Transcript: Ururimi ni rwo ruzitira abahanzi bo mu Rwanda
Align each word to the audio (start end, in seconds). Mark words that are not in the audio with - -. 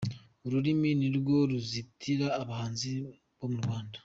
Ururimi 0.45 0.89
ni 0.99 1.09
rwo 1.17 1.37
ruzitira 1.49 2.27
abahanzi 2.41 2.89
bo 3.37 3.47
mu 3.51 3.57
Rwanda 3.65 3.97